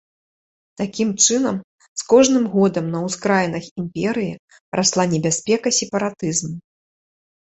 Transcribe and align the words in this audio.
Такім 0.79 1.09
чынам, 1.25 1.57
з 2.01 2.07
кожным 2.13 2.47
годам 2.53 2.85
на 2.95 3.01
ўскраінах 3.07 3.63
імперыі 3.81 4.31
расла 4.79 5.05
небяспека 5.13 5.69
сепаратызму. 5.81 6.55